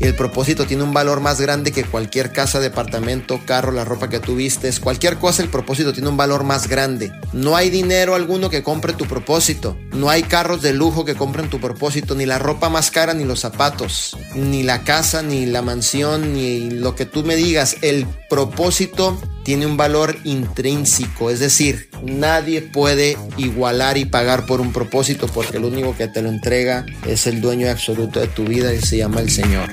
[0.00, 4.08] Y el propósito tiene un valor más grande que cualquier casa, departamento, carro, la ropa
[4.08, 7.12] que tú vistes, cualquier cosa, el propósito tiene un valor más grande.
[7.32, 9.76] No hay dinero alguno que compre tu propósito.
[9.92, 13.24] No hay carros de lujo que compren tu propósito, ni la ropa más cara, ni
[13.24, 17.76] los zapatos, ni la casa, ni la mansión, ni lo que tú me digas.
[17.82, 24.72] El propósito tiene un valor intrínseco, es decir, nadie puede igualar y pagar por un
[24.72, 28.72] propósito porque el único que te lo entrega es el dueño absoluto de tu vida
[28.72, 29.70] y se llama el Señor.